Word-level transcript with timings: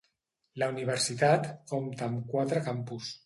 La 0.61 0.69
universitat 0.73 1.45
compta 1.73 2.09
amb 2.09 2.25
quatre 2.35 2.65
campus. 2.71 3.15